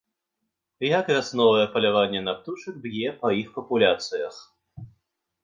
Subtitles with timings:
[0.99, 4.35] Як вясновае паляванне на птушак б'е па іх папуляцыях?